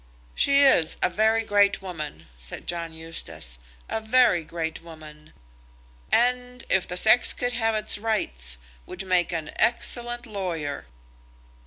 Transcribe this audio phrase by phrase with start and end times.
[0.33, 5.31] "She is a very great woman," said John Eustace, "a very great woman;
[6.11, 10.87] and, if the sex could have its rights, would make an excellent lawyer."